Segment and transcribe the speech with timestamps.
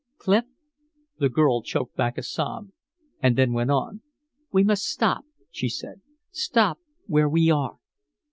[0.17, 0.45] Clif"
[1.19, 2.69] The girl choked back a sob
[3.19, 4.01] and then went on:
[4.51, 7.77] "We must stop," she said, "stop where we are."